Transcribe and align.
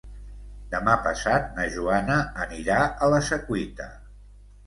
Demà 0.69 0.93
passat 1.07 1.51
na 1.59 1.65
Joana 1.75 2.17
anirà 2.45 2.79
a 2.87 3.11
la 3.15 3.23
Secuita. 3.27 3.87